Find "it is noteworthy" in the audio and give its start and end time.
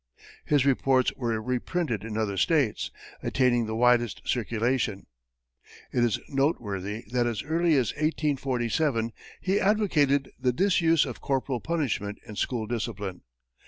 5.91-7.03